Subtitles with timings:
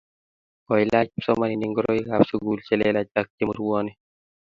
[0.65, 3.91] koilach kipsomaninik ngoroikab sukul che lelach ak che murwoni.